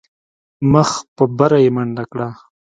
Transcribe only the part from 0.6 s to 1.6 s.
مخ په بره